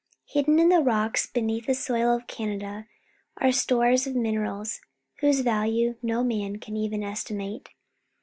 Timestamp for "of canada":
2.15-2.87